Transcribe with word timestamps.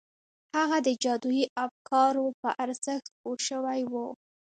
هغه 0.57 0.77
د 0.87 0.89
جادویي 1.03 1.45
افکارو 1.65 2.25
په 2.41 2.49
ارزښت 2.63 3.05
پوه 3.19 3.37
شوی 3.47 3.81
و 3.91 3.93